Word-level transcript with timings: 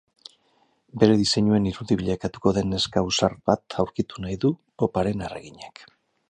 Bere 1.01 1.17
diseinuen 1.19 1.67
irudi 1.71 1.97
bilakatuko 1.99 2.53
den 2.59 2.73
neska 2.77 3.03
ausart 3.03 3.45
bat 3.51 3.77
aurkitu 3.85 4.25
nahi 4.25 4.41
du 4.47 4.53
poparen 4.85 5.23
erreginak. 5.29 5.85